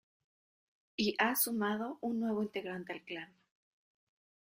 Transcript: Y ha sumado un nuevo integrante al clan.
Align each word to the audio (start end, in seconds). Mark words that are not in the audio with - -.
Y 0.97 1.13
ha 1.19 1.35
sumado 1.35 1.99
un 2.01 2.19
nuevo 2.21 2.41
integrante 2.41 2.91
al 2.91 3.03
clan. 3.03 3.31